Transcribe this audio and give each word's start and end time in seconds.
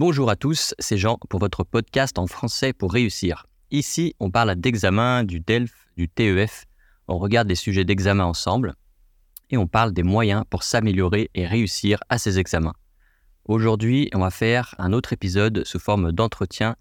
Bonjour 0.00 0.30
à 0.30 0.36
tous, 0.36 0.76
c'est 0.78 0.96
Jean 0.96 1.18
pour 1.28 1.40
votre 1.40 1.64
podcast 1.64 2.20
en 2.20 2.28
français 2.28 2.72
pour 2.72 2.92
réussir. 2.92 3.46
Ici, 3.72 4.14
on 4.20 4.30
parle 4.30 4.54
d'examen, 4.54 5.24
du 5.24 5.40
DELF, 5.40 5.88
du 5.96 6.08
TEF, 6.08 6.66
on 7.08 7.18
regarde 7.18 7.48
des 7.48 7.56
sujets 7.56 7.84
d'examen 7.84 8.22
ensemble 8.22 8.76
et 9.50 9.56
on 9.56 9.66
parle 9.66 9.92
des 9.92 10.04
moyens 10.04 10.44
pour 10.50 10.62
s'améliorer 10.62 11.30
et 11.34 11.48
réussir 11.48 11.98
à 12.10 12.18
ces 12.18 12.38
examens. 12.38 12.74
Aujourd'hui, 13.44 14.08
on 14.14 14.20
va 14.20 14.30
faire 14.30 14.76
un 14.78 14.92
autre 14.92 15.12
épisode 15.12 15.64
sous 15.66 15.80
forme 15.80 16.12
d'entretien. 16.12 16.76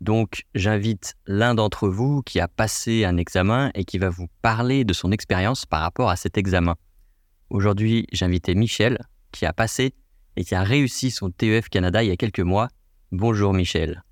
Donc, 0.00 0.44
j'invite 0.54 1.16
l'un 1.26 1.54
d'entre 1.54 1.90
vous 1.90 2.22
qui 2.22 2.40
a 2.40 2.48
passé 2.48 3.04
un 3.04 3.18
examen 3.18 3.72
et 3.74 3.84
qui 3.84 3.98
va 3.98 4.08
vous 4.08 4.28
parler 4.40 4.86
de 4.86 4.94
son 4.94 5.12
expérience 5.12 5.66
par 5.66 5.82
rapport 5.82 6.08
à 6.08 6.16
cet 6.16 6.38
examen. 6.38 6.76
Aujourd'hui, 7.50 8.06
invité 8.22 8.54
Michel 8.54 9.04
qui 9.32 9.44
a 9.44 9.52
passé 9.52 9.92
et 10.36 10.44
qui 10.44 10.54
a 10.54 10.62
réussi 10.62 11.10
son 11.10 11.30
TEF 11.30 11.68
Canada 11.68 12.02
il 12.02 12.08
y 12.08 12.12
a 12.12 12.16
quelques 12.16 12.40
mois. 12.40 12.68
Bonjour 13.12 13.52
Michel. 13.52 14.02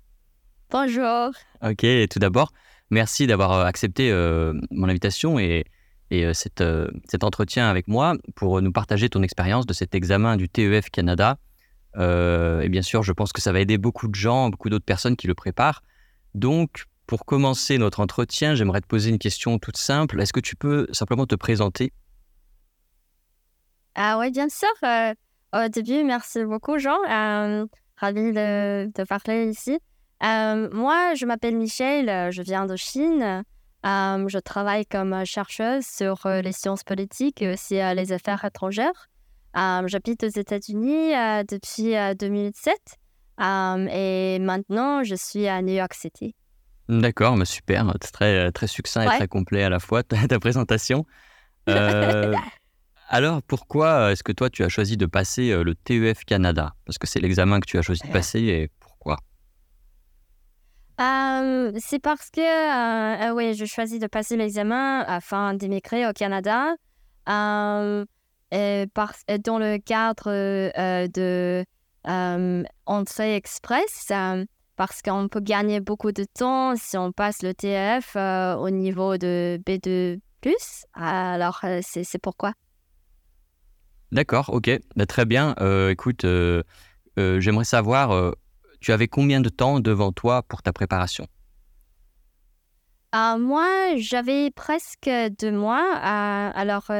Bonjour. 0.73 1.31
Ok, 1.61 1.85
tout 2.09 2.19
d'abord, 2.19 2.51
merci 2.89 3.27
d'avoir 3.27 3.51
euh, 3.51 3.65
accepté 3.65 4.11
euh, 4.11 4.53
mon 4.71 4.89
invitation 4.89 5.37
et, 5.37 5.65
euh, 6.11 6.33
cet 6.33 7.23
entretien 7.23 7.69
avec 7.69 7.87
moi 7.87 8.15
pour 8.35 8.61
nous 8.61 8.71
partager 8.71 9.09
ton 9.09 9.23
expérience 9.23 9.65
de 9.65 9.73
cet 9.73 9.95
examen 9.95 10.35
du 10.35 10.49
TEF 10.49 10.89
Canada. 10.89 11.37
et 11.95 12.69
bien 12.69 12.81
sûr, 12.81 13.03
je 13.03 13.11
pense 13.13 13.33
que 13.33 13.41
ça 13.41 13.51
va 13.51 13.59
aider 13.59 13.77
beaucoup 13.77 14.07
de 14.07 14.15
gens, 14.15 14.49
beaucoup 14.49 14.69
d'autres 14.69 14.85
personnes 14.85 15.15
qui 15.15 15.27
le 15.27 15.35
préparent. 15.35 15.81
Donc, 16.33 16.85
pour 17.07 17.25
commencer 17.25 17.77
notre 17.77 17.99
entretien, 17.99 18.55
j'aimerais 18.55 18.81
te 18.81 18.87
poser 18.87 19.09
une 19.09 19.19
question 19.19 19.59
toute 19.59 19.77
simple. 19.77 20.21
Est-ce 20.21 20.33
que 20.33 20.39
tu 20.39 20.55
peux 20.55 20.87
simplement 20.91 21.25
te 21.25 21.35
présenter? 21.35 21.93
Ah 23.95 24.17
oui, 24.19 24.31
bien 24.31 24.49
sûr. 24.49 24.69
Au 25.53 25.67
début, 25.67 26.03
merci 26.03 26.43
beaucoup, 26.43 26.79
Jean. 26.79 26.97
Euh, 27.09 27.65
ravi 27.97 28.31
de, 28.31 28.91
de, 28.93 29.03
parler 29.03 29.45
ici. 29.49 29.79
Euh, 30.23 30.69
moi, 30.71 31.13
je 31.15 31.25
m'appelle 31.25 31.55
Michel, 31.57 32.09
euh, 32.09 32.31
je 32.31 32.41
viens 32.41 32.65
de 32.65 32.75
Chine. 32.75 33.43
Euh, 33.85 34.27
je 34.27 34.39
travaille 34.39 34.85
comme 34.85 35.25
chercheuse 35.25 35.85
sur 35.85 36.21
les 36.25 36.53
sciences 36.53 36.83
politiques 36.83 37.41
et 37.41 37.51
aussi 37.51 37.75
les 37.75 38.13
affaires 38.13 38.43
étrangères. 38.45 39.09
J'habite 39.53 40.23
aux 40.23 40.29
États-Unis 40.29 41.11
depuis 41.49 41.93
2007 42.17 42.73
et 43.39 44.39
maintenant 44.39 45.03
je 45.03 45.15
suis 45.15 45.49
à 45.49 45.61
New 45.61 45.73
York 45.73 45.93
City. 45.93 46.33
D'accord, 46.87 47.35
mais 47.35 47.43
super, 47.43 47.93
très, 47.99 48.53
très 48.53 48.67
succinct 48.67 49.03
et 49.03 49.17
très 49.17 49.27
complet 49.27 49.63
à 49.63 49.69
la 49.69 49.79
fois 49.79 50.01
ta, 50.01 50.29
ta 50.29 50.39
présentation. 50.39 51.05
Alors, 53.09 53.41
pourquoi 53.43 53.87
euh, 53.87 54.11
est-ce 54.11 54.23
que 54.23 54.31
toi, 54.31 54.49
tu 54.49 54.63
as 54.63 54.69
choisi 54.69 54.97
de 54.97 55.05
passer 55.05 55.51
euh, 55.51 55.63
le 55.63 55.75
TEF 55.75 56.25
Canada? 56.25 56.73
Parce 56.85 56.97
que 56.97 57.07
c'est 57.07 57.19
l'examen 57.19 57.59
que 57.59 57.67
tu 57.67 57.77
as 57.77 57.81
choisi 57.81 58.01
de 58.05 58.11
passer 58.11 58.39
et 58.39 58.69
pourquoi? 58.79 59.17
C'est 61.79 61.99
parce 61.99 62.29
que, 62.29 62.39
euh, 62.39 63.33
oui, 63.33 63.55
je 63.55 63.65
choisis 63.65 63.99
de 63.99 64.07
passer 64.07 64.37
l'examen 64.37 65.01
afin 65.01 65.53
d'émigrer 65.53 66.07
au 66.07 66.13
Canada. 66.13 66.75
Et 67.27 68.85
dans 69.43 69.57
le 69.57 69.77
cadre 69.79 70.31
de 71.07 71.65
entrée 72.85 73.35
express, 73.35 74.11
parce 74.75 75.01
qu'on 75.01 75.27
peut 75.27 75.41
gagner 75.41 75.79
beaucoup 75.79 76.11
de 76.11 76.25
temps 76.25 76.75
si 76.75 76.95
on 76.97 77.11
passe 77.11 77.41
le 77.41 77.53
TEF 77.53 78.15
au 78.15 78.69
niveau 78.69 79.17
de 79.17 79.59
B2. 79.65 80.19
Alors, 80.93 81.61
c'est 81.81 82.21
pourquoi. 82.21 82.53
D'accord, 84.13 84.51
ok, 84.53 84.69
bah, 84.95 85.07
très 85.07 85.25
bien. 85.25 85.55
Euh, 85.59 85.89
écoute, 85.89 86.23
euh, 86.23 86.61
euh, 87.17 87.39
j'aimerais 87.39 87.65
savoir, 87.65 88.33
tu 88.79 88.91
avais 88.91 89.07
combien 89.07 89.41
de 89.41 89.49
temps 89.49 89.79
devant 89.79 90.11
toi 90.11 90.43
pour 90.43 90.61
ta 90.61 90.71
préparation? 90.71 91.25
Ah, 93.11 93.37
Moi, 93.39 93.97
j'avais 93.97 94.51
presque 94.51 95.09
deux 95.39 95.51
mois. 95.51 95.95
alors, 95.95 96.91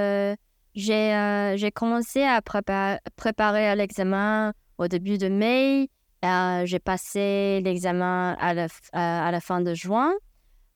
j'ai 0.73 1.71
commencé 1.75 2.23
à 2.23 2.41
préparer 2.41 3.75
l'examen 3.75 4.53
au 4.79 4.87
début 4.87 5.19
de 5.19 5.27
mai. 5.27 5.89
j'ai 6.65 6.79
passé 6.79 7.61
l'examen 7.63 8.35
à, 8.39 8.55
à, 8.93 9.31
la 9.31 9.39
fin 9.39 9.61
de 9.61 9.75
juin. 9.75 10.13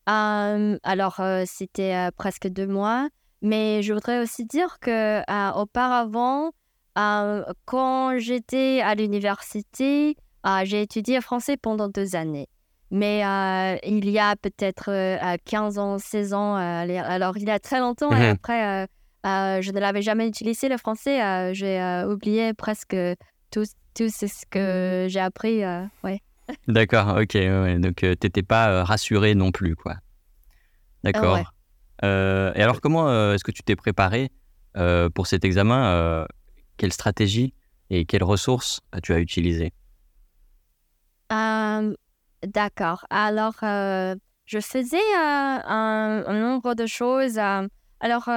alors, 0.06 1.20
c'était 1.46 2.10
presque 2.16 2.46
deux 2.46 2.68
mois. 2.68 3.08
Mais 3.42 3.82
je 3.82 3.92
voudrais 3.92 4.20
aussi 4.20 4.44
dire 4.44 4.78
que 4.80 5.20
euh, 5.20 5.52
auparavant, 5.52 6.50
euh, 6.98 7.44
quand 7.64 8.18
j'étais 8.18 8.80
à 8.80 8.94
l'université, 8.94 10.16
euh, 10.46 10.60
j'ai 10.64 10.82
étudié 10.82 11.20
français 11.20 11.56
pendant 11.56 11.88
deux 11.88 12.16
années. 12.16 12.48
Mais 12.90 13.18
il 13.84 14.08
y 14.08 14.18
a 14.18 14.34
peut-être 14.36 14.90
15 15.44 15.78
ans, 15.78 15.98
16 15.98 16.32
ans, 16.32 16.54
alors 16.54 17.36
il 17.36 17.46
y 17.46 17.50
a 17.50 17.58
très 17.58 17.80
longtemps, 17.80 18.10
et 18.12 18.32
mmh 18.32 18.32
après, 18.32 18.88
je 19.60 19.72
ne 19.72 19.78
l'avais 19.78 20.00
jamais 20.00 20.26
utilisé 20.26 20.70
le 20.70 20.78
français. 20.78 21.52
j'ai 21.52 22.04
oublié 22.08 22.54
presque 22.54 22.96
tout, 23.50 23.64
tout 23.94 24.08
ce 24.08 24.46
que 24.48 25.06
j'ai 25.06 25.20
appris. 25.20 25.64
ouais. 26.02 26.22
D'accord, 26.66 27.18
ok. 27.20 27.36
Donc, 27.78 27.96
tu 27.96 28.06
n'étais 28.06 28.42
pas 28.42 28.82
rassuré 28.84 29.34
non 29.34 29.52
plus, 29.52 29.76
quoi. 29.76 29.96
D'accord. 31.04 31.52
Euh, 32.04 32.52
et 32.54 32.62
alors, 32.62 32.80
comment 32.80 33.08
euh, 33.08 33.34
est-ce 33.34 33.44
que 33.44 33.50
tu 33.50 33.62
t'es 33.62 33.76
préparé 33.76 34.30
euh, 34.76 35.08
pour 35.10 35.26
cet 35.26 35.44
examen 35.44 36.26
Quelle 36.76 36.92
stratégie 36.92 37.54
et 37.90 38.04
quelles 38.04 38.24
ressources 38.24 38.80
tu 39.02 39.12
as 39.12 39.18
utilisées 39.18 39.72
D'accord. 42.46 43.06
Alors, 43.10 43.56
je 43.62 44.60
faisais 44.60 44.98
un, 45.16 46.22
nombre 46.32 46.74
de 46.74 46.86
choses. 46.86 47.38
alors, 47.38 48.28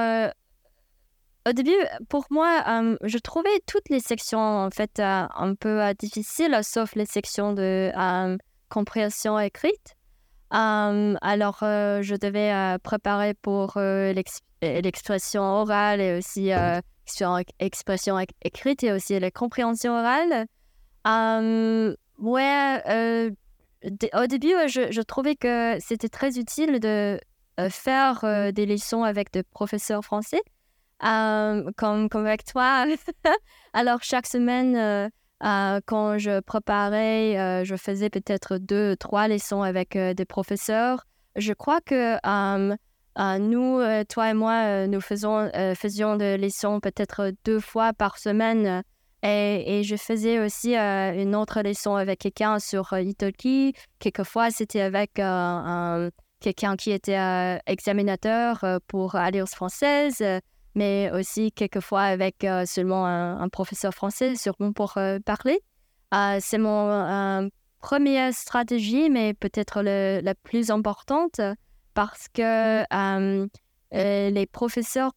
au 1.44 1.52
début, 1.52 1.76
pour 2.08 2.26
moi, 2.30 2.64
je 3.02 3.18
trouvais 3.18 3.60
toutes 3.66 3.88
les 3.90 4.00
sections 4.00 4.38
en 4.38 4.70
fait 4.70 5.00
un 5.00 5.54
peu 5.54 5.92
difficiles, 5.98 6.58
sauf 6.62 6.94
les 6.94 7.06
sections 7.06 7.52
de 7.52 7.92
compréhension 8.68 9.38
écrite 9.38 9.96
alors, 10.52 11.58
je 11.60 12.14
devais 12.16 12.78
préparer 12.82 13.34
pour 13.34 13.78
l'expression 13.80 15.42
orale 15.42 16.00
et 16.00 16.18
aussi 16.18 16.50
l'expression 17.60 18.18
écrite 18.42 18.84
et 18.84 18.92
aussi 18.92 19.18
la 19.18 19.30
compréhension 19.30 19.92
orale. 19.92 20.46
ouais, 22.18 23.30
au 24.14 24.26
début, 24.26 24.54
je, 24.68 25.02
trouvais 25.02 25.36
que 25.36 25.78
c'était 25.80 26.08
très 26.08 26.38
utile 26.38 26.80
de 26.80 27.18
faire 27.70 28.52
des 28.52 28.66
leçons 28.66 29.02
avec 29.04 29.32
des 29.32 29.42
professeurs 29.42 30.04
français, 30.04 30.42
comme, 31.00 32.08
comme 32.08 32.26
avec 32.26 32.44
toi. 32.44 32.84
alors, 33.72 34.02
chaque 34.02 34.26
semaine, 34.26 35.10
euh, 35.44 35.80
quand 35.86 36.18
je 36.18 36.40
préparais, 36.40 37.38
euh, 37.38 37.64
je 37.64 37.74
faisais 37.74 38.10
peut-être 38.10 38.58
deux, 38.58 38.96
trois 38.96 39.26
leçons 39.26 39.62
avec 39.62 39.96
euh, 39.96 40.14
des 40.14 40.24
professeurs. 40.24 41.04
Je 41.34 41.52
crois 41.52 41.80
que 41.80 42.16
nous, 43.38 44.04
toi 44.08 44.30
et 44.30 44.34
moi, 44.34 44.86
nous 44.86 45.00
faisions 45.00 46.16
des 46.16 46.38
leçons 46.38 46.80
peut-être 46.80 47.32
deux 47.44 47.60
fois 47.60 47.92
par 47.92 48.18
semaine. 48.18 48.82
Et, 49.22 49.78
et 49.78 49.82
je 49.82 49.96
faisais 49.96 50.40
aussi 50.40 50.76
une 50.76 51.34
autre 51.34 51.62
leçon 51.62 51.96
avec 51.96 52.20
quelqu'un 52.20 52.58
sur 52.58 52.92
Italki. 52.92 53.72
Quelquefois, 53.98 54.50
c'était 54.50 54.82
avec 54.82 55.14
quelqu'un 56.40 56.76
qui 56.76 56.90
était 56.90 57.60
examinateur 57.66 58.62
pour 58.88 59.14
Alliance 59.14 59.54
française 59.54 60.22
mais 60.74 61.10
aussi 61.12 61.52
quelquefois 61.52 62.02
avec 62.02 62.44
euh, 62.44 62.64
seulement 62.66 63.06
un, 63.06 63.48
professeur 63.48 63.92
français, 63.92 64.36
sûrement 64.36 64.72
pour 64.72 64.96
euh, 64.96 65.18
parler. 65.20 65.60
Euh, 66.14 66.38
c'est 66.40 66.58
mon 66.58 67.50
première 67.80 68.32
stratégie, 68.32 69.10
mais 69.10 69.34
peut-être 69.34 69.82
la 69.82 70.34
plus 70.34 70.70
importante 70.70 71.40
parce 71.94 72.28
que 72.28 72.84
les 73.92 74.46
professeurs 74.46 75.12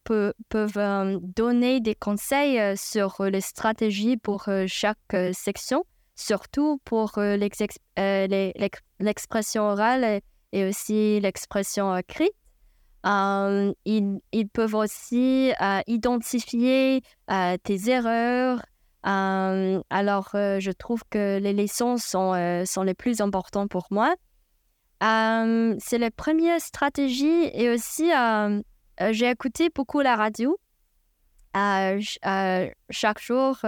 peuvent 0.48 1.20
donner 1.22 1.80
des 1.80 1.94
conseils 1.94 2.76
sur 2.76 3.22
les 3.22 3.40
stratégies 3.40 4.16
pour 4.16 4.48
chaque 4.66 5.16
section, 5.32 5.84
surtout 6.16 6.80
pour 6.84 7.12
l'expression 7.18 9.62
orale 9.62 10.20
et 10.52 10.64
aussi 10.64 11.20
l'expression 11.20 11.96
écrite. 11.96 12.32
Euh, 13.04 13.72
ils, 13.84 14.48
peuvent 14.52 14.74
aussi 14.74 15.52
euh, 15.60 15.80
identifier 15.86 17.02
euh, 17.30 17.56
tes 17.62 17.90
erreurs. 17.90 18.62
alors, 19.02 20.30
je 20.32 20.70
trouve 20.72 21.02
que 21.08 21.38
les 21.38 21.52
leçons 21.52 21.96
sont, 21.96 22.64
sont 22.66 22.82
les 22.82 22.94
plus 22.94 23.20
importantes 23.20 23.70
pour 23.70 23.86
moi. 23.90 24.14
c'est 25.00 25.98
la 25.98 26.10
première 26.10 26.60
stratégie 26.60 27.50
et 27.52 27.70
aussi, 27.70 28.10
j'ai 29.10 29.30
écouté 29.30 29.70
beaucoup 29.72 30.00
la 30.00 30.16
radio. 30.16 30.58
chaque 31.54 33.20
jour, 33.20 33.58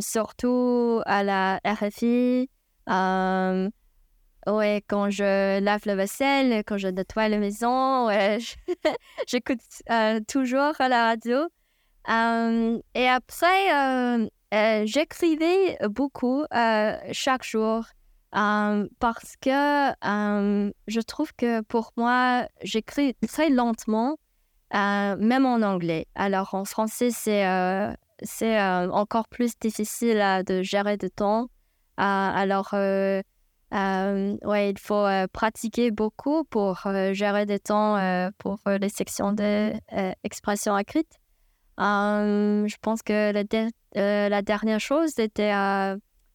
surtout 0.00 1.02
à 1.04 1.22
la 1.22 1.60
RFI. 1.64 2.48
Ouais, 4.46 4.82
quand 4.88 5.10
je 5.10 5.60
lave 5.60 5.82
la 5.84 5.94
vaisselle, 5.94 6.62
quand 6.66 6.78
je 6.78 6.88
nettoie 6.88 7.28
la 7.28 7.38
maison, 7.38 8.06
ouais, 8.06 8.38
j'écoute 9.26 9.60
toujours 10.28 10.72
à 10.78 10.88
la 10.88 11.04
radio. 11.06 11.46
et 12.94 13.08
après, 13.08 14.28
j'écrivais 14.86 15.78
beaucoup 15.88 16.44
chaque 17.12 17.44
jour. 17.44 17.84
parce 18.32 19.36
que 19.40 19.92
je 20.86 21.00
trouve 21.00 21.32
que 21.34 21.60
pour 21.62 21.92
moi, 21.96 22.46
j'écris 22.62 23.14
très 23.28 23.50
lentement, 23.50 24.16
même 24.72 25.46
en 25.46 25.62
anglais. 25.62 26.06
Alors 26.14 26.54
en 26.54 26.64
français, 26.64 27.10
c'est 27.10 27.44
c'est 28.22 28.60
encore 28.62 29.28
plus 29.28 29.58
difficile 29.58 30.42
de 30.46 30.62
gérer 30.62 30.96
de 30.96 31.08
temps. 31.08 31.48
alors, 31.96 32.74
ouais, 33.72 34.70
il 34.70 34.78
faut 34.78 35.06
pratiquer 35.32 35.90
beaucoup 35.90 36.44
pour 36.44 36.82
gérer 37.12 37.46
des 37.46 37.58
temps 37.58 37.96
pour 38.38 38.60
les 38.66 38.88
sections 38.88 39.32
d'expression 39.32 40.76
écrite. 40.78 41.20
je 41.78 42.76
pense 42.80 43.02
que 43.02 43.32
la, 43.94 44.42
dernière 44.42 44.80
chose, 44.80 45.10
c'était 45.14 45.52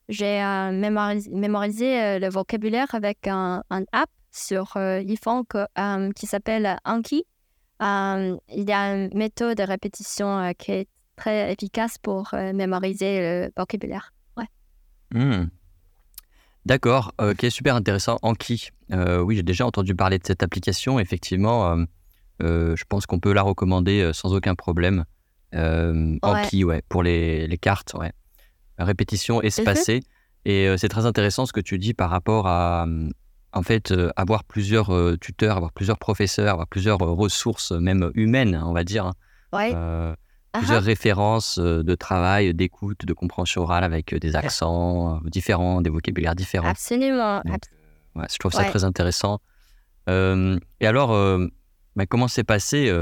j'ai 0.07 0.41
mémorisé, 0.71 2.19
le 2.19 2.29
vocabulaire 2.29 2.93
avec 2.93 3.27
un, 3.27 3.63
app 3.91 4.09
sur 4.31 4.75
iPhone 4.77 5.43
qui 6.15 6.27
s'appelle 6.27 6.77
Anki. 6.85 7.25
il 7.81 8.39
y 8.49 8.71
a 8.71 8.95
une 8.95 9.17
méthode 9.17 9.57
de 9.57 9.63
répétition 9.63 10.53
qui 10.57 10.71
est 10.71 10.87
très 11.15 11.51
efficace 11.51 11.97
pour 11.97 12.33
euh, 12.33 12.53
mémoriser 12.53 13.19
le 13.19 13.51
vocabulaire. 13.57 14.11
Ouais. 14.37 14.47
Hmm. 15.11 15.47
D'accord, 16.65 17.13
ok, 17.19 17.45
super 17.49 17.75
intéressant. 17.75 18.17
Anki, 18.23 18.69
euh, 18.91 19.19
oui, 19.19 19.35
j'ai 19.35 19.43
déjà 19.43 19.65
entendu 19.65 19.93
parler 19.93 20.17
de 20.17 20.25
cette 20.25 20.41
application. 20.41 20.99
Effectivement, 20.99 21.85
euh, 22.41 22.75
je 22.75 22.83
pense 22.89 23.05
qu'on 23.05 23.19
peut 23.19 23.33
la 23.33 23.43
recommander 23.43 24.11
sans 24.13 24.33
aucun 24.33 24.55
problème. 24.55 25.05
Anki, 25.53 26.63
ouais, 26.63 26.81
pour 26.89 27.03
les, 27.03 27.47
les, 27.47 27.57
cartes, 27.57 27.93
ouais. 27.93 28.11
Répétition 28.79 29.41
espacée. 29.41 30.01
Et 30.45 30.67
c'est 30.77 30.89
très 30.89 31.05
intéressant 31.05 31.45
ce 31.45 31.53
que 31.53 31.61
tu 31.61 31.77
dis 31.77 31.93
par 31.93 32.09
rapport 32.09 32.47
à, 32.47 32.87
en 33.53 33.63
fait, 33.63 33.93
avoir 34.15 34.43
plusieurs 34.43 34.91
tuteurs, 35.19 35.57
avoir 35.57 35.71
plusieurs 35.71 35.99
professeurs, 35.99 36.51
avoir 36.51 36.67
plusieurs 36.67 36.97
ressources, 36.97 37.71
même 37.71 38.11
humaines, 38.15 38.59
on 38.63 38.73
va 38.73 38.83
dire. 38.83 39.11
Ouais 40.55 40.59
plusieurs 40.59 40.83
références 40.83 41.59
de 41.59 41.95
travail, 41.95 42.53
d'écoute, 42.53 43.05
de 43.05 43.13
compréhension 43.13 43.63
orale 43.63 43.83
avec 43.83 44.13
des 44.15 44.35
accents 44.35 45.19
différents, 45.25 45.81
des 45.81 45.89
vocabulaires 45.89 46.35
différents. 46.35 46.69
Absolument. 46.69 47.41
je 47.45 48.37
trouve 48.37 48.51
ça 48.51 48.63
très 48.65 48.83
intéressant. 48.83 49.39
et 50.07 50.87
alors, 50.87 51.39
bah, 51.95 52.05
comment 52.05 52.27
s'est 52.27 52.43
passé 52.43 52.93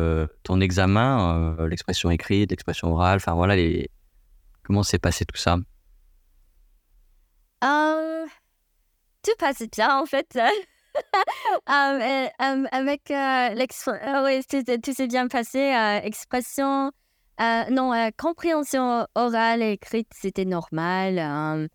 ton 0.44 0.62
examen, 0.62 1.56
l'expression 1.68 2.12
écrite, 2.12 2.52
l'expression 2.52 2.92
orale, 2.94 3.18
enfin 3.18 3.34
voilà, 3.34 3.56
les... 3.56 3.90
comment 4.64 4.84
s'est 4.84 5.00
passé 5.00 5.26
tout 5.26 5.38
ça? 5.38 5.58
Tout 9.24 9.32
passait 9.40 9.68
bien 9.68 10.00
en 10.00 10.06
fait. 10.06 10.38
avec 11.66 13.10
l'expression, 13.56 14.24
oui, 14.26 14.44
tout 14.84 14.94
s'est 14.94 15.08
bien 15.08 15.28
passé. 15.28 15.74
expression, 16.04 16.92
euh, 17.42 17.64
non, 17.72 17.94
euh, 17.94 18.10
compréhension 18.18 19.08
orale 19.16 19.62
et 19.64 19.72
écrite, 19.74 20.10
c'était 20.14 20.46
normal. 20.46 21.70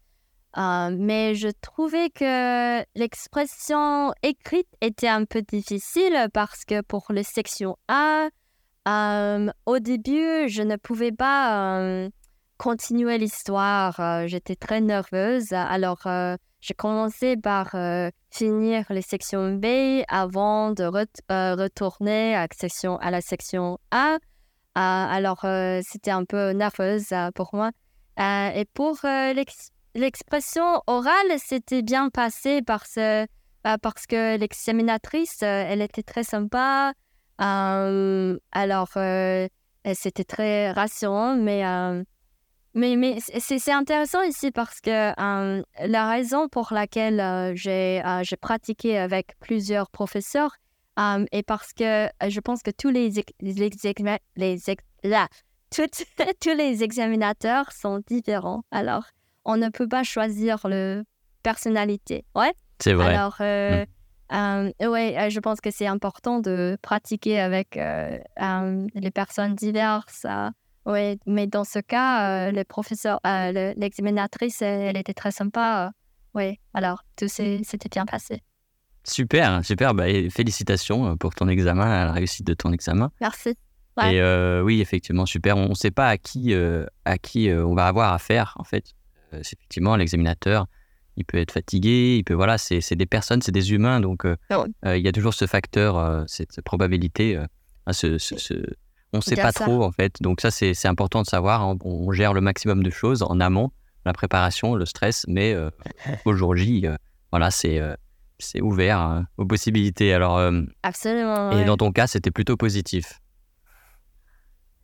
Euh, 0.57 0.97
mais 0.97 1.35
je 1.35 1.49
trouvais 1.61 2.11
que 2.11 2.85
l'expression 2.95 4.13
écrite 4.23 4.69
était 4.81 5.09
un 5.09 5.25
peu 5.25 5.43
difficile 5.43 6.29
parce 6.33 6.65
que 6.65 6.81
pour 6.81 7.07
la 7.11 7.23
section 7.23 7.77
A, 7.89 8.29
au 9.67 9.79
début, 9.81 10.49
je 10.49 10.63
ne 10.63 10.77
pouvais 10.77 11.13
pas 11.13 12.09
continuer 12.57 13.19
l'histoire. 13.19 14.27
J'étais 14.27 14.57
très 14.57 14.81
nerveuse. 14.81 15.53
Alors, 15.53 16.09
j'ai 16.61 16.75
commencé 16.75 17.37
par 17.37 17.77
finir 18.31 18.87
les 18.89 19.03
sections 19.03 19.53
B 19.53 20.03
avant 20.09 20.71
de 20.73 20.85
retourner 20.85 22.47
section, 22.59 22.97
à 22.97 23.11
la 23.11 23.21
section 23.21 23.79
A. 23.91 24.17
Ah, 24.75 25.09
alors, 25.11 25.45
euh, 25.45 25.81
c'était 25.83 26.11
un 26.11 26.25
peu 26.25 26.51
nerveuse 26.51 27.13
euh, 27.13 27.31
pour 27.35 27.51
moi. 27.53 27.71
Euh, 28.21 28.51
et 28.55 28.65
pour 28.65 28.99
l'expression 29.95 30.83
orale, 30.87 31.39
c'était 31.39 31.83
bien 31.83 32.11
passé 32.11 32.63
parce, 32.63 32.99
parce 33.63 34.07
que 34.07 34.37
l'examinatrice, 34.37 35.43
elle 35.43 35.83
était 35.83 36.03
très 36.03 36.25
sympa. 36.25 36.93
alors, 37.39 38.89
c'était 39.95 40.25
très 40.25 40.73
rassurant, 40.73 41.37
mais, 41.37 41.63
mais, 42.75 42.97
mais 42.97 43.19
c'est 43.21 43.73
intéressant 43.73 44.23
ici 44.23 44.51
parce 44.51 44.81
que 44.81 45.13
la 45.87 46.09
raison 46.09 46.49
pour 46.49 46.73
laquelle 46.73 47.53
j'ai 47.55 48.03
pratiqué 48.41 48.99
avec 48.99 49.39
plusieurs 49.39 49.91
professeurs, 49.91 50.57
et 51.33 51.43
parce 51.43 51.73
que 51.73 52.09
je 52.27 52.41
pense 52.41 52.63
que 52.63 52.71
tous 52.71 52.91
les, 52.91 53.11
les, 53.41 53.71
les, 54.37 54.59
là, 55.05 55.29
tous 55.71 56.55
les 56.57 56.83
examinateurs 56.83 57.73
sont 57.73 58.01
différents. 58.07 58.65
Alors, 58.71 59.05
on 59.45 59.57
ne 59.57 59.69
peut 59.69 59.89
pas 59.89 60.03
choisir 60.03 60.67
le 60.69 61.05
personnalité. 61.43 62.25
Ouais? 62.35 62.53
C'est 62.81 62.95
vrai. 62.95 63.15
Alors, 63.15 63.37
euh, 63.41 63.85
mmh. 64.31 64.87
ouais, 64.87 65.31
je 65.31 65.41
pense 65.41 65.61
que 65.61 65.71
c'est 65.71 65.87
important 65.87 66.41
de 66.41 66.77
pratiquer 66.83 67.41
avec 67.41 67.79
les 67.79 69.11
personnes 69.11 69.55
diverses. 69.55 70.27
ouais, 70.87 71.19
mais 71.27 71.47
dans 71.47 71.65
ce 71.65 71.79
cas, 71.79 72.51
les 72.51 72.65
professeurs, 72.65 73.21
l'examinatrice, 73.25 74.63
elle, 74.63 74.97
était 74.97 75.15
très 75.15 75.31
sympa. 75.31 75.93
oui, 76.35 76.59
alors 76.75 77.05
tout 77.17 77.29
s'était 77.29 77.89
bien 77.89 78.07
passé. 78.07 78.43
Super, 79.09 79.65
super. 79.65 79.95
Bah, 79.95 80.05
félicitations 80.31 81.11
euh, 81.13 81.17
pour 81.17 81.35
ton 81.35 81.49
examen, 81.49 81.87
la 81.87 82.13
réussite 82.13 82.47
de 82.47 82.55
ton 82.55 82.73
examen. 82.73 83.11
Merci. 83.21 83.51
Et 84.01 84.21
euh, 84.21 84.63
oui, 84.63 84.81
effectivement, 84.81 85.27
super. 85.27 85.57
On 85.57 85.71
ne 85.71 85.75
sait 85.75 85.91
pas 85.91 86.09
à 86.09 86.19
qui, 86.19 86.55
euh, 86.55 86.87
à 87.05 87.19
qui 87.19 87.51
on 87.51 87.75
va 87.75 87.87
avoir 87.87 88.13
affaire, 88.13 88.55
en 88.57 88.63
fait. 88.63 88.95
c'est 89.33 89.55
effectivement 89.55 89.97
l'examinateur. 89.97 90.67
Il 91.17 91.25
peut 91.25 91.39
être 91.39 91.51
fatigué, 91.51 92.17
il 92.19 92.23
peut 92.23 92.35
voilà, 92.35 92.59
c'est 92.59 92.95
des 92.95 93.07
personnes, 93.07 93.43
c'est 93.43 93.51
des 93.51 93.73
humains, 93.73 94.01
donc 94.01 94.25
ah 94.51 94.97
il 94.97 95.03
y 95.03 95.09
a 95.09 95.11
toujours 95.11 95.35
ce 95.35 95.49
facteur, 95.49 96.25
cette 96.29 96.61
probabilité. 96.61 97.37
ce, 97.91 98.19
ce, 98.19 98.55
on 99.13 99.17
ne 99.17 99.23
sait 99.23 99.35
pas 99.35 99.51
trop 99.51 99.83
en 99.83 99.91
fait, 99.91 100.23
donc 100.23 100.41
ça 100.41 100.53
c'est 100.53 100.87
important 100.87 101.23
de 101.23 101.27
savoir. 101.27 101.63
Hein. 101.63 101.77
On, 101.83 102.13
gère 102.13 102.35
le 102.35 102.41
maximum 102.41 102.85
de 102.85 102.91
choses 102.91 103.25
en 103.25 103.41
amont, 103.41 103.73
la 104.07 104.13
préparation, 104.13 104.77
le 104.77 104.87
stress, 104.87 105.25
mais 105.27 105.57
aujourd'hui, 106.25 106.87
voilà, 107.33 107.51
c'est 107.51 107.81
c'est 108.39 108.61
ouvert 108.61 108.99
hein, 108.99 109.27
aux 109.37 109.45
possibilités. 109.45 110.15
Alors, 110.15 110.39
euh, 110.39 110.63
Absolument. 110.83 111.51
Et 111.53 111.65
dans 111.65 111.77
ton 111.77 111.93
cas, 111.93 112.07
c'était 112.07 112.31
plutôt 112.31 112.57
positif. 112.57 113.21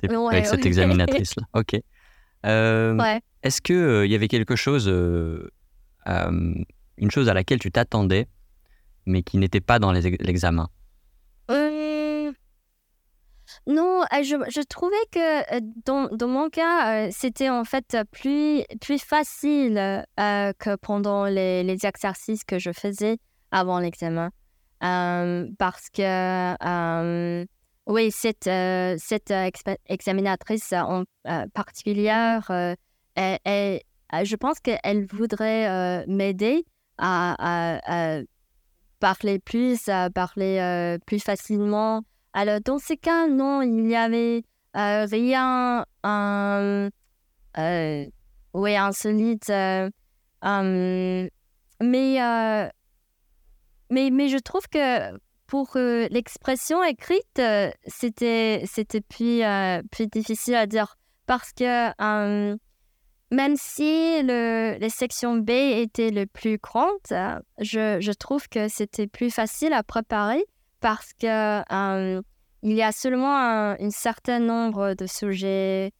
avec 0.03 0.47
cette 0.47 0.67
examinatrice-là. 0.67 1.45
Ok. 1.55 1.81
Euh, 2.47 3.19
est-ce 3.43 3.63
qu'il 3.63 3.77
euh, 3.77 4.07
y 4.07 4.15
avait 4.15 4.29
quelque 4.29 4.55
chose, 4.55 4.87
une 6.07 7.11
chose 7.11 7.29
à 7.29 7.35
laquelle 7.35 7.59
tu 7.59 7.71
t'attendais, 7.71 8.29
mais 9.07 9.23
qui 9.23 9.39
n'était 9.39 9.63
pas 9.63 9.79
dans 9.79 9.93
l'examen? 9.93 10.69
Non, 13.67 14.03
je, 14.11 14.37
je, 14.51 14.61
trouvais 14.63 14.97
que 15.11 15.61
dans, 15.87 16.09
dans 16.15 16.29
mon 16.29 16.51
cas, 16.51 17.11
c'était 17.11 17.49
en 17.49 17.65
fait 17.65 17.97
plus, 18.11 18.63
plus 18.81 19.03
facile 19.03 20.05
que 20.19 20.77
pendant 20.77 21.25
les, 21.25 21.63
les, 21.63 21.87
exercices 21.87 22.45
que 22.45 22.59
je 22.59 22.73
faisais 22.73 23.19
avant 23.51 23.79
l'examen. 23.79 24.31
Euh, 24.85 25.49
parce 25.59 25.89
que, 25.89 26.03
euh, 26.63 27.45
oui, 27.87 28.11
cette, 28.11 28.47
euh, 28.47 28.97
cette 28.99 29.33
examinatrice 29.87 30.73
en 30.73 31.05
particulière, 31.55 32.45
je 33.17 34.37
pense 34.37 34.61
qu'elle 34.61 35.07
voudrait 35.07 36.05
m'aider 36.07 36.67
à, 36.99 38.21
parler 39.01 39.39
plus, 39.39 39.89
à 39.89 40.11
parler 40.11 40.99
plus 41.07 41.21
facilement. 41.21 42.03
Alors, 42.35 42.61
dans 42.61 42.79
ce 42.79 42.95
cas, 42.95 43.29
non, 43.29 43.63
il 43.63 43.77
n'y 43.77 43.97
avait 43.97 44.43
rien, 44.75 45.85
oui, 48.55 48.77
insolite. 48.77 49.51
mais 51.81 52.71
mais, 54.11 54.29
je 54.29 54.39
trouve 54.39 54.67
que 54.69 55.17
pour 55.47 55.77
euh, 55.77 56.09
l'expression 56.11 56.83
écrite, 56.83 57.39
euh, 57.39 57.71
c'était, 57.87 58.65
c'était 58.67 59.01
plus, 59.01 59.43
euh, 59.43 59.83
plus 59.91 60.07
difficile 60.07 60.55
à 60.57 60.67
dire 60.67 60.97
parce 61.27 61.53
que 61.53 62.55
même 63.31 63.57
si 63.57 64.23
le, 64.23 64.77
les 64.79 64.91
sections 64.91 65.37
B 65.37 65.51
étaient 65.51 66.11
les 66.11 66.27
plus 66.27 66.59
grandes, 66.59 67.41
je, 67.59 67.99
je 68.01 68.13
trouve 68.13 68.49
que 68.49 68.69
c'était 68.69 69.07
plus 69.07 69.31
facile 69.31 69.73
à 69.73 69.83
préparer 69.83 70.45
parce 70.81 71.13
que 71.15 72.21
il 72.63 72.73
y 72.73 72.83
a 72.83 72.93
seulement 72.93 73.37
un, 73.37 73.91
certain 73.91 74.39
nombre 74.39 74.95
de 74.95 75.07
sujets 75.07 75.93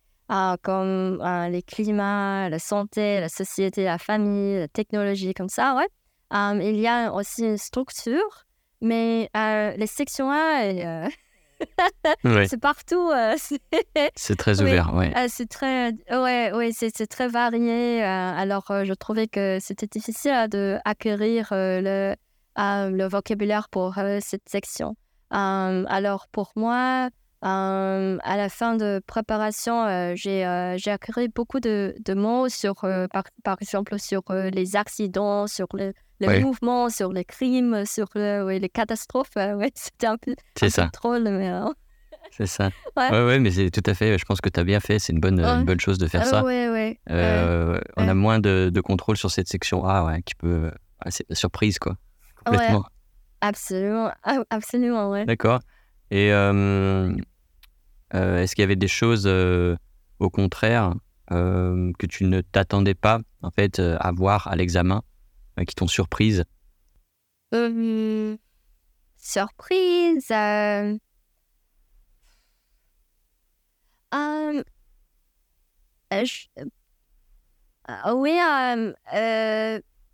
comme 0.63 1.23
les 1.51 1.63
climats, 1.63 2.49
la 2.51 2.59
santé, 2.59 3.21
la 3.21 3.31
société, 3.31 3.85
la 3.85 3.99
famille, 3.99 4.59
la 4.59 4.69
technologie, 4.69 5.33
comme 5.33 5.49
ça, 5.49 5.75
ouais. 5.75 5.89
Il 6.35 6.77
y 6.77 6.87
a 6.87 7.13
aussi 7.13 7.45
une 7.45 7.59
structure, 7.59 8.47
mais 8.81 9.31
les 9.35 9.87
sections 9.87 10.31
A, 10.31 11.09
c'est 12.47 12.61
partout. 12.61 13.11
Euh, 13.11 13.37
c'est 14.17 14.37
très 14.37 14.61
ouvert, 14.61 14.93
oui. 14.95 15.07
Euh, 15.17 15.27
c'est 15.29 15.49
très, 15.49 15.93
ouais, 16.11 16.53
ouais, 16.53 16.71
c'est 16.73 17.07
très 17.07 17.29
varié. 17.29 18.03
Euh, 18.03 18.07
alors, 18.07 18.67
je 18.69 18.93
trouvais 18.93 19.27
que 19.27 19.59
c'était 19.61 19.87
difficile 19.87 20.49
de 20.51 20.79
acquérir 20.85 21.49
le, 21.53 22.15
le 22.57 23.09
vocabulaire 23.09 23.69
pour 23.69 23.95
cette 24.21 24.49
section. 24.49 24.97
alors, 25.31 26.27
pour 26.31 26.53
moi, 26.57 27.09
à 27.43 28.37
la 28.37 28.49
fin 28.49 28.77
de 28.77 29.01
préparation, 29.07 30.15
j'ai 30.15 30.45
acquis 30.45 31.29
beaucoup 31.35 31.61
de, 31.61 31.95
de 32.05 32.15
mots 32.15 32.49
sur, 32.49 32.75
par, 33.13 33.25
par, 33.43 33.57
exemple, 33.61 33.99
sur 33.99 34.23
les 34.31 34.77
accidents, 34.77 35.47
sur 35.47 35.67
le, 35.75 35.93
le 36.27 36.41
mouvement, 36.41 36.89
sur 36.89 37.13
les 37.13 37.25
crimes, 37.25 37.85
sur 37.85 38.07
les 38.15 38.69
catastrophes. 38.69 39.37
ouais, 39.37 39.71
c'était 39.75 40.07
un 40.07 40.17
peu, 40.17 40.35
un 40.63 40.69
ça. 40.69 40.91
drôle, 40.93 41.25
mais. 41.25 41.51
C'est 42.31 42.47
ça. 42.47 42.71
Ouais. 42.97 43.11
ouais, 43.11 43.39
mais 43.39 43.51
c'est 43.53 43.71
tout 43.71 43.83
à 43.87 43.95
fait. 43.95 44.19
Je 44.19 44.25
pense 44.25 44.41
que 44.41 44.49
tu 44.49 44.59
as 44.59 44.65
bien 44.65 44.81
fait. 44.81 44.99
C'est 44.99 45.13
une 45.13 45.21
bonne, 45.21 45.39
une 45.41 45.65
bonne 45.65 45.79
chose 45.79 45.99
de 45.99 46.09
faire 46.09 46.25
ça. 46.27 46.43
Ouais, 46.43 46.69
ouais. 46.69 46.99
Euh, 47.11 47.79
on 47.97 48.09
a 48.09 48.15
moins 48.15 48.41
de, 48.41 48.71
de, 48.75 48.81
contrôle 48.81 49.17
sur 49.17 49.31
cette 49.31 49.47
section 49.47 49.85
A, 49.85 50.05
ouais, 50.05 50.23
qui 50.23 50.35
peut. 50.35 50.73
c'est 51.11 51.27
la 51.29 51.37
surprise, 51.37 51.79
quoi. 51.79 51.97
Complètement. 52.45 52.87
Absolument. 53.41 54.11
Ah, 54.25 54.43
absolument, 54.51 55.11
ouais. 55.11 55.27
D'accord. 55.27 55.61
Et 56.11 56.33
euh, 56.33 57.15
euh, 58.15 58.39
est-ce 58.39 58.57
qu'il 58.57 58.63
y 58.63 58.65
avait 58.65 58.75
des 58.75 58.89
choses, 58.89 59.29
au 60.19 60.31
contraire, 60.31 60.95
que 61.29 62.07
tu 62.09 62.25
ne 62.25 62.41
t'attendais 62.41 62.95
pas, 62.95 63.21
en 63.43 63.51
fait, 63.51 63.79
à 63.79 64.11
voir 64.13 64.49
à 64.49 64.57
l'examen? 64.57 64.97
euh, 64.97 65.14
qui 65.63 65.75
t'ont 65.75 65.87
surprise? 65.87 66.45
Euh, 67.55 68.37
Surprise 69.17 70.31
euh, 70.33 70.99
Oui, 78.13 78.39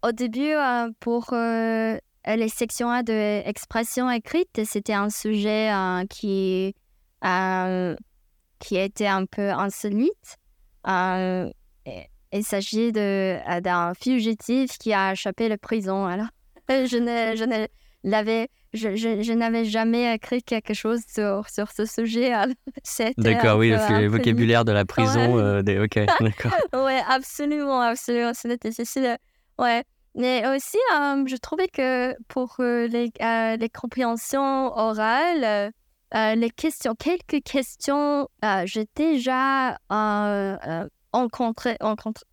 au 0.02 0.12
début, 0.12 0.54
pour 1.00 1.32
les 1.32 2.48
sections 2.48 2.90
A 2.90 3.02
de 3.02 3.42
expression 3.48 4.10
écrite, 4.10 4.64
c'était 4.64 4.92
un 4.92 5.10
sujet 5.10 5.70
qui, 6.08 6.74
qui 8.58 8.76
était 8.76 9.06
un 9.06 9.26
peu 9.26 9.50
insolite. 9.50 10.38
Il 12.32 12.44
s'agit 12.44 12.92
euh, 12.96 13.60
d'un 13.60 13.92
fugitif 13.94 14.78
qui 14.78 14.92
a 14.92 15.12
échappé 15.12 15.48
la 15.48 15.58
prison. 15.58 16.06
Alors, 16.06 16.28
je 16.68 16.96
ne, 16.96 17.36
je 17.36 17.66
l'avais, 18.04 18.48
je, 18.72 18.94
je, 18.94 19.32
n'avais 19.32 19.64
jamais 19.64 20.14
écrit 20.14 20.40
quelque 20.42 20.72
chose 20.72 21.00
sur, 21.12 21.48
sur 21.48 21.72
ce 21.72 21.84
sujet. 21.84 22.32
D'accord, 23.18 23.58
oui, 23.58 23.70
le, 23.70 24.06
vocabulaire 24.06 24.64
de 24.64 24.70
la 24.70 24.84
prison. 24.84 25.38
Euh, 25.38 25.62
des... 25.62 25.80
Ok, 25.80 25.94
d'accord. 26.20 26.52
oui, 26.72 26.92
absolument, 27.08 27.80
absolument. 27.80 28.32
C'était 28.32 28.70
difficile. 28.70 29.16
Ouais. 29.58 29.82
Mais 30.14 30.46
aussi, 30.54 30.78
euh, 30.96 31.24
je 31.26 31.36
trouvais 31.36 31.68
que 31.68 32.14
pour 32.28 32.56
les, 32.60 33.12
les 33.58 33.68
compréhensions 33.68 34.72
orales, 34.76 35.72
les 36.14 36.50
questions, 36.50 36.94
quelques 36.94 37.42
questions, 37.44 38.28
j'ai 38.66 38.86
déjà 38.94 39.78
rencontré, 41.12 41.76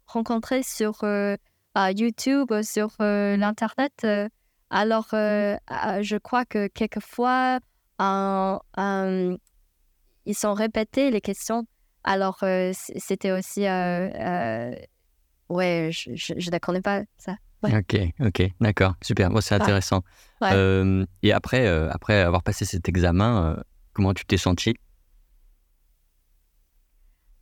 rencontré 0.08 0.64
sur 0.64 1.04
euh, 1.78 1.92
YouTube, 1.92 2.52
sur 2.64 2.90
euh, 3.02 3.38
l'Internet. 3.38 3.94
Euh. 4.04 4.28
alors, 4.70 5.08
je 5.12 6.18
crois 6.18 6.46
que 6.46 6.68
quelquefois, 6.68 7.60
ils 8.00 9.38
sont 10.34 10.54
répétés 10.54 11.12
les 11.12 11.22
questions. 11.22 11.68
Alors, 12.04 12.44
c'était 12.74 13.32
aussi... 13.32 13.62
ouais, 13.62 14.88
je 15.92 16.34
ne 16.34 16.60
connais 16.60 16.82
pas 16.82 17.04
ça. 17.18 17.36
Ok, 17.64 17.98
ok, 18.20 18.44
d'accord, 18.62 18.94
super. 19.02 19.30
Bon, 19.30 19.42
c'est 19.42 19.56
intéressant. 19.56 20.02
et 20.42 21.34
après, 21.34 21.68
après 21.90 22.22
avoir 22.22 22.44
passé 22.44 22.66
cet 22.66 22.90
examen, 22.90 23.62
comment 23.94 24.14
tu 24.14 24.26
t'es 24.26 24.38
senti 24.38 24.76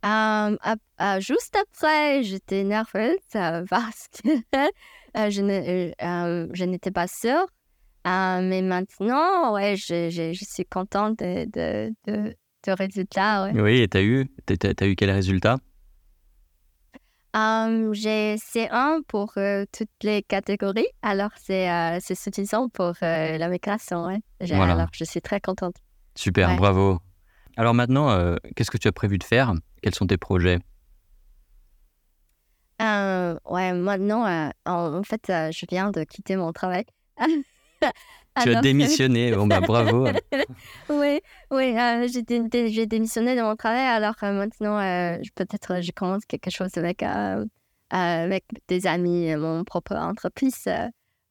euh, 0.06 1.20
juste 1.20 1.56
après, 1.56 2.22
j'étais 2.22 2.64
nerveuse 2.64 3.16
euh, 3.34 3.64
parce 3.70 4.08
que 4.22 4.28
euh, 5.16 5.30
je 6.52 6.64
n'étais 6.64 6.90
pas 6.90 7.06
sûre. 7.08 7.46
mais 8.04 8.62
maintenant, 8.62 9.54
ouais, 9.54 9.76
je, 9.76 10.10
je, 10.10 10.32
je 10.32 10.44
suis 10.44 10.64
contente 10.64 11.18
de, 11.18 11.44
de, 11.46 11.94
de, 12.06 12.36
de 12.66 12.72
résultats. 12.72 13.50
Oui, 13.54 13.80
et 13.80 13.88
tu 13.88 13.96
as 13.96 14.02
eu, 14.02 14.28
as, 14.48 14.86
eu 14.86 14.96
quel 14.96 15.10
résultat? 15.10 15.58
J'ai 17.34 18.36
C1 18.36 19.02
pour 19.06 19.34
toutes 19.72 19.90
les 20.02 20.22
catégories. 20.22 20.86
Alors, 21.02 21.30
c'est 21.36 22.00
suffisant 22.14 22.68
pour 22.70 22.94
la 23.02 23.48
migration. 23.48 24.06
Ouais. 24.06 24.20
Alors, 24.40 24.88
je 24.92 25.04
suis 25.04 25.20
très 25.20 25.40
contente. 25.40 25.74
Super, 26.14 26.56
bravo. 26.56 27.00
Alors 27.58 27.74
maintenant, 27.74 28.36
qu'est-ce 28.54 28.70
que 28.70 28.78
tu 28.78 28.88
as 28.88 28.92
prévu 28.92 29.18
de 29.18 29.24
faire? 29.24 29.54
Quels 29.82 29.94
sont 29.94 30.06
tes 30.06 30.16
projets? 30.16 30.58
Euh, 32.82 33.38
Ouais, 33.44 33.72
maintenant, 33.72 34.26
euh, 34.26 34.50
en, 34.66 35.02
fait, 35.02 35.30
euh, 35.30 35.50
je 35.50 35.66
viens 35.70 35.90
de 35.90 36.04
quitter 36.04 36.36
mon 36.36 36.52
travail. 36.52 36.84
tu 38.42 38.54
as 38.54 38.60
démissionné, 38.60 39.32
bon 39.34 39.46
bah 39.46 39.60
bravo. 39.60 40.08
oui, 40.90 41.20
oui 41.50 41.76
j'ai, 42.08 42.86
démissionné 42.86 43.36
de 43.36 43.42
mon 43.42 43.56
travail, 43.56 43.86
alors 43.86 44.14
maintenant, 44.22 44.78
peut-être 45.34 45.82
je 45.82 45.92
commence 45.92 46.24
quelque 46.26 46.50
chose 46.50 46.76
avec, 46.76 47.02
avec 47.90 48.44
des 48.68 48.86
amis, 48.86 49.34
mon 49.36 49.64
propre 49.64 49.94
entreprise. 49.94 50.68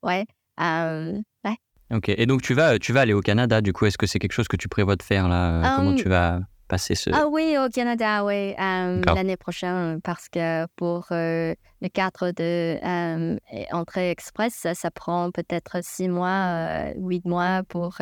ouais. 0.03 0.25
ouais. 0.59 1.57
Ok, 1.93 2.09
et 2.09 2.25
donc 2.25 2.41
tu 2.41 2.55
vas, 2.55 2.79
tu 2.79 2.93
vas 2.93 3.01
aller 3.01 3.13
au 3.13 3.21
Canada, 3.21 3.61
du 3.61 3.71
coup, 3.71 3.85
est-ce 3.85 3.97
que 3.97 4.07
c'est 4.07 4.17
quelque 4.17 4.33
chose 4.33 4.47
que 4.47 4.57
tu 4.57 4.67
prévois 4.67 4.95
de 4.95 5.03
faire 5.03 5.27
là? 5.27 5.75
Comment 5.75 5.93
tu 5.93 6.09
vas 6.09 6.39
passer 6.67 6.95
ce... 6.95 7.09
Ah 7.13 7.27
oui, 7.29 7.55
au 7.57 7.69
Canada, 7.69 8.25
oui, 8.25 8.53
euh, 8.59 9.01
l'année 9.13 9.37
prochaine, 9.37 10.01
parce 10.01 10.29
que 10.29 10.65
pour 10.75 11.07
euh, 11.11 11.53
le 11.81 11.89
cadre 11.89 12.31
de 12.31 12.77
euh, 12.83 13.37
entrée 13.71 14.09
express, 14.11 14.67
ça, 14.73 14.91
prend 14.91 15.31
peut-être 15.31 15.79
six 15.81 16.07
mois, 16.07 16.91
huit 16.97 17.25
mois 17.25 17.63
pour 17.67 17.97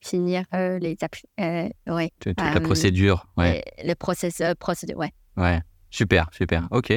finir 0.00 0.44
les... 0.52 0.96
ouais, 1.86 2.12
toute, 2.20 2.40
la 2.40 2.60
procédure, 2.60 3.26
ouais. 3.36 3.62
Le 3.84 3.94
processus, 3.94 4.46
procédure, 4.58 4.98
ouais. 4.98 5.12
Ouais, 5.36 5.60
super, 5.90 6.28
super, 6.32 6.68
ok. 6.70 6.92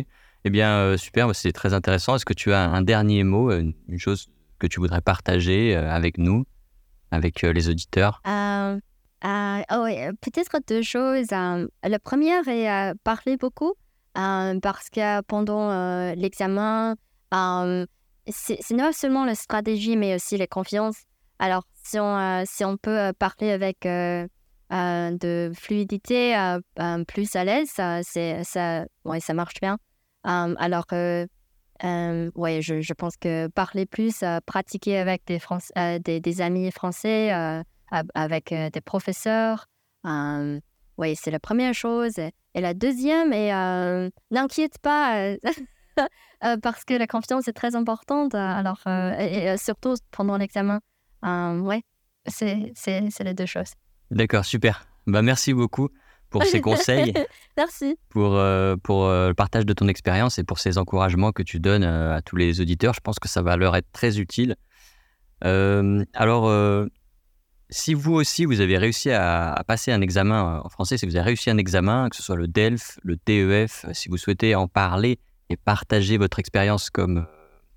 Eh 0.46 0.50
bien, 0.50 0.98
super, 0.98 1.34
c'est 1.34 1.54
très 1.54 1.74
intéressant. 1.74 2.16
Est-ce 2.16 2.26
que 2.26 2.34
tu 2.34 2.52
as 2.52 2.62
un 2.62 2.82
dernier 2.82 3.24
mot, 3.24 3.52
une 3.52 3.74
chose 3.98 4.30
que 4.60 4.68
tu 4.68 4.80
voudrais 4.80 5.02
partager 5.02 5.76
avec 5.76 6.18
nous, 6.18 6.46
avec 7.12 7.42
les 7.42 7.70
auditeurs? 7.70 8.22
Euh, 9.26 9.62
oh, 9.72 9.86
peut-être 10.22 10.60
deux 10.68 10.82
choses. 10.82 11.32
Euh, 11.32 11.68
la 11.84 12.00
première 12.00 12.48
est 12.48 12.70
euh, 12.70 12.94
parler 13.04 13.38
beaucoup 13.38 13.74
parce 14.14 14.90
que 14.90 15.22
pendant 15.22 16.14
l'examen, 16.14 16.96
c'est 18.28 18.72
non 18.72 18.92
seulement 18.92 19.26
la 19.26 19.36
stratégie, 19.36 19.98
mais 19.98 20.16
aussi 20.16 20.38
la 20.38 20.46
confiance. 20.46 20.98
Alors, 21.40 21.64
si 21.84 21.98
on, 22.00 22.44
si 22.46 22.64
on 22.64 22.78
peut 22.78 23.12
parler 23.18 23.50
avec 23.50 23.78
de 23.82 25.52
fluidité, 25.56 26.36
plus 27.08 27.36
à 27.36 27.44
l'aise, 27.44 27.70
ça, 27.70 28.02
ça, 28.04 28.86
ouais, 29.06 29.20
ça 29.20 29.34
marche 29.34 29.60
bien. 29.60 29.80
alors, 30.24 30.86
ouais, 30.92 32.62
je, 32.62 32.82
je, 32.82 32.94
pense 32.94 33.18
que 33.18 33.48
parler 33.48 33.88
plus, 33.88 34.24
pratiquer 34.46 35.00
avec 35.00 35.24
des, 35.26 36.42
amis 36.42 36.70
français, 36.70 37.64
avec 38.14 38.54
des 38.54 38.82
professeurs. 38.82 39.68
oui, 40.06 41.16
c'est 41.16 41.32
la 41.32 41.40
première 41.40 41.74
chose. 41.74 42.18
Et 42.56 42.62
la 42.62 42.74
deuxième 42.74 43.34
est 43.34 43.52
n'inquiète 44.32 44.78
pas. 44.82 45.36
Parce 46.62 46.84
que 46.84 46.94
la 46.96 47.08
confiance 47.08 47.48
est 47.48 47.54
très 47.54 47.76
importante, 47.76 48.36
alors, 48.36 48.82
et, 48.88 49.56
surtout 49.58 49.96
pendant 50.12 50.38
l'examen. 50.38 50.80
oui, 51.24 51.84
c'est 52.28 53.24
les 53.24 53.34
deux 53.34 53.46
choses. 53.46 53.74
D'accord, 54.12 54.46
super. 54.46 54.86
Bah, 55.08 55.22
merci 55.22 55.54
beaucoup 55.54 55.90
pour 56.34 56.44
ces 56.44 56.62
conseils. 56.62 57.14
Merci. 57.58 57.96
Pour, 58.10 58.36
euh, 58.36 58.76
pour 58.82 59.06
euh, 59.06 59.30
le 59.30 59.34
partage 59.36 59.66
de 59.66 59.74
ton 59.74 59.88
expérience 59.88 60.40
et 60.40 60.44
pour 60.44 60.60
ces 60.60 60.78
encouragements 60.78 61.32
que 61.32 61.44
tu 61.44 61.60
donnes 61.60 61.84
euh, 61.84 62.16
à 62.16 62.22
tous 62.22 62.36
les 62.36 62.60
auditeurs. 62.60 62.94
Je 62.94 63.02
pense 63.02 63.20
que 63.20 63.30
ça 63.30 63.42
va 63.42 63.56
leur 63.56 63.76
être 63.76 63.92
très 63.92 64.20
utile. 64.20 64.56
alors, 65.42 66.88
si 67.74 67.94
vous 67.94 68.14
aussi, 68.14 68.46
vous 68.46 68.62
avez 68.62 68.78
réussi 68.78 69.12
à, 69.12 69.62
passer 69.68 69.92
un 69.92 70.02
examen 70.02 70.62
en 70.64 70.70
français, 70.70 70.98
si 70.98 71.06
vous 71.06 71.16
avez 71.16 71.26
réussi 71.26 71.50
un 71.50 71.58
examen, 71.58 72.10
que 72.10 72.16
ce 72.16 72.24
soit 72.24 72.36
le 72.36 72.48
DELF, 72.48 73.00
le 73.04 73.18
TEF, 73.18 73.86
si 73.94 74.10
vous 74.10 74.18
souhaitez 74.18 74.56
en 74.56 74.68
parler 74.68 75.20
et 75.50 75.58
partager 75.58 76.18
votre 76.18 76.40
expérience 76.40 76.90
comme, 76.90 77.26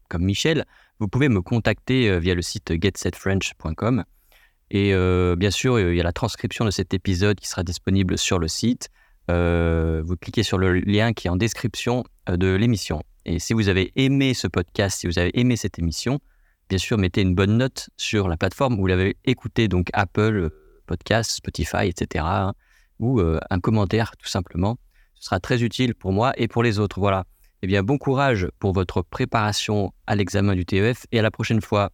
comme 0.09 0.23
Michel, 0.23 0.65
vous 1.01 1.09
pouvez 1.09 1.29
me 1.29 1.43
contacter 1.43 2.19
via 2.21 2.35
le 2.35 2.43
site 2.43 2.73
getsetfrench.com. 2.81 4.05
Et 4.71 4.93
euh, 4.95 5.37
bien 5.37 5.51
sûr, 5.51 5.79
il 5.79 5.95
y 5.95 6.01
a 6.01 6.05
la 6.05 6.13
transcription 6.13 6.65
de 6.65 6.71
cet 6.71 6.93
épisode 6.95 7.39
qui 7.39 7.49
sera 7.49 7.63
disponible 7.63 8.19
sur 8.19 8.39
le 8.39 8.49
site. 8.49 8.91
Euh, 9.31 10.03
vous 10.05 10.17
cliquez 10.17 10.43
sur 10.43 10.59
le 10.59 10.73
lien 10.81 11.13
qui 11.13 11.29
est 11.29 11.31
en 11.31 11.37
description 11.37 12.05
euh, 12.29 12.37
de 12.37 12.49
l'émission. 12.55 13.03
Et 13.25 13.39
si 13.39 13.55
vous 13.55 13.69
avez 13.69 13.93
aimé 13.97 14.35
ce 14.35 14.47
podcast, 14.47 15.01
si 15.01 15.07
vous 15.07 15.19
avez 15.19 15.39
aimé 15.39 15.57
cette 15.57 15.79
émission, 15.79 16.21
bien 16.69 16.79
sûr, 16.79 16.99
mettez 16.99 17.23
une 17.23 17.35
bonne 17.35 17.57
note 17.57 17.91
sur 17.97 18.29
la 18.29 18.37
plateforme 18.37 18.75
où 18.75 18.79
vous 18.79 18.87
l'avez 18.87 19.17
écouté, 19.25 19.69
donc 19.69 19.89
Apple 19.93 20.51
Podcast, 20.87 21.31
Spotify, 21.31 21.87
etc. 21.89 22.25
Hein, 22.27 22.53
ou 22.99 23.21
un 23.21 23.61
commentaire, 23.61 24.17
tout 24.17 24.29
simplement. 24.29 24.79
Ce 25.15 25.27
sera 25.27 25.41
très 25.41 25.63
utile 25.63 25.95
pour 25.95 26.13
moi 26.13 26.33
et 26.37 26.49
pour 26.49 26.63
les 26.63 26.79
autres. 26.79 27.01
Voilà. 27.01 27.25
Eh 27.63 27.67
bien, 27.67 27.83
bon 27.83 27.99
courage 27.99 28.49
pour 28.59 28.73
votre 28.73 29.03
préparation 29.03 29.93
à 30.07 30.15
l'examen 30.15 30.55
du 30.55 30.65
TEF 30.65 31.07
et 31.13 31.19
à 31.19 31.23
la 31.23 31.31
prochaine 31.31 31.61
fois. 31.61 31.91